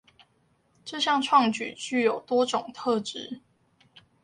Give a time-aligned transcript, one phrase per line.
[0.83, 3.41] 這項創舉具有多種特質